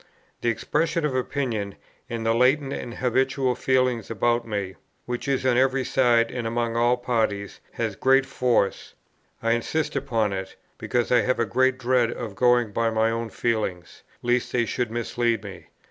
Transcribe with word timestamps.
The 0.41 0.49
expression 0.49 1.05
of 1.05 1.13
opinion, 1.13 1.75
and 2.09 2.25
the 2.25 2.33
latent 2.33 2.73
and 2.73 2.95
habitual 2.95 3.53
feeling 3.53 4.03
about 4.09 4.47
me, 4.47 4.75
which 5.05 5.27
is 5.27 5.45
on 5.45 5.57
every 5.57 5.83
side 5.85 6.31
and 6.31 6.47
among 6.47 6.75
all 6.75 6.97
parties, 6.97 7.59
has 7.73 7.95
great 7.95 8.25
force. 8.25 8.95
I 9.43 9.51
insist 9.51 9.95
upon 9.95 10.33
it, 10.33 10.55
because 10.79 11.11
I 11.11 11.19
have 11.21 11.37
a 11.37 11.45
great 11.45 11.77
dread 11.77 12.09
of 12.11 12.33
going 12.35 12.71
by 12.71 12.89
my 12.89 13.11
own 13.11 13.29
feelings, 13.29 14.01
lest 14.23 14.51
they 14.53 14.65
should 14.65 14.89
mislead 14.89 15.43
me. 15.43 15.67